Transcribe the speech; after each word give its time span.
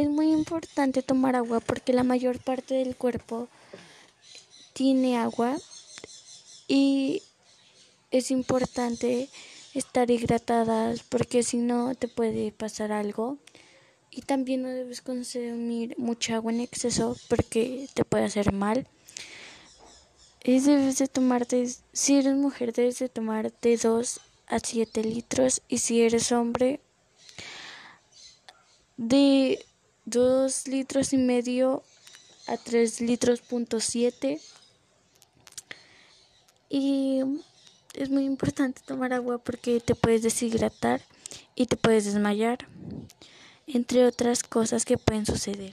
Es 0.00 0.08
muy 0.08 0.32
importante 0.32 1.02
tomar 1.02 1.36
agua 1.36 1.60
porque 1.60 1.92
la 1.92 2.04
mayor 2.04 2.38
parte 2.38 2.72
del 2.72 2.96
cuerpo 2.96 3.50
tiene 4.72 5.18
agua 5.18 5.58
y 6.66 7.22
es 8.10 8.30
importante 8.30 9.28
estar 9.74 10.10
hidratadas 10.10 11.02
porque 11.02 11.42
si 11.42 11.58
no 11.58 11.94
te 11.94 12.08
puede 12.08 12.50
pasar 12.50 12.92
algo 12.92 13.36
y 14.10 14.22
también 14.22 14.62
no 14.62 14.70
debes 14.70 15.02
consumir 15.02 15.94
mucha 15.98 16.36
agua 16.36 16.50
en 16.50 16.60
exceso 16.60 17.14
porque 17.28 17.86
te 17.92 18.06
puede 18.06 18.24
hacer 18.24 18.54
mal. 18.54 18.88
Y 20.42 20.60
debes 20.60 20.96
de 20.96 21.08
tomarte, 21.08 21.68
si 21.92 22.16
eres 22.16 22.36
mujer 22.36 22.72
debes 22.72 23.00
de 23.00 23.10
tomar 23.10 23.52
de 23.60 23.76
2 23.76 24.20
a 24.46 24.60
7 24.60 25.04
litros 25.04 25.60
y 25.68 25.76
si 25.76 26.00
eres 26.00 26.32
hombre 26.32 26.80
de 28.96 29.62
2 30.10 30.66
litros 30.66 31.12
y 31.12 31.18
medio 31.18 31.82
a 32.48 32.56
3 32.56 33.00
litros 33.00 33.40
punto 33.40 33.78
7 33.78 34.40
y 36.68 37.20
es 37.94 38.10
muy 38.10 38.24
importante 38.24 38.82
tomar 38.84 39.12
agua 39.12 39.38
porque 39.38 39.80
te 39.80 39.94
puedes 39.94 40.22
deshidratar 40.22 41.00
y 41.54 41.66
te 41.66 41.76
puedes 41.76 42.04
desmayar, 42.04 42.66
entre 43.66 44.04
otras 44.04 44.42
cosas 44.42 44.84
que 44.84 44.98
pueden 44.98 45.26
suceder. 45.26 45.72